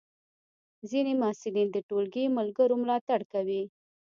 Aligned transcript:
ځینې 0.89 1.13
محصلین 1.21 1.67
د 1.71 1.77
ټولګی 1.89 2.25
ملګرو 2.37 2.75
ملاتړ 2.83 3.19
کوي. 3.33 3.63